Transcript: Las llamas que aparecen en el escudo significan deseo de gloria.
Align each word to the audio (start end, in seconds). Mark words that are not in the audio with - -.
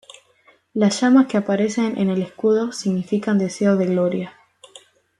Las 0.73 0.99
llamas 0.99 1.27
que 1.27 1.37
aparecen 1.37 1.95
en 1.99 2.09
el 2.09 2.23
escudo 2.23 2.71
significan 2.71 3.37
deseo 3.37 3.77
de 3.77 3.85
gloria. 3.85 4.33